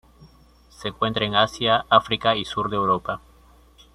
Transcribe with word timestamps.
Se 0.71 0.87
encuentra 0.87 1.25
en 1.27 1.35
Asia, 1.35 1.85
África 1.87 2.35
y 2.35 2.39
el 2.39 2.45
sur 2.47 2.71
de 2.71 2.75
Europa. 2.75 3.21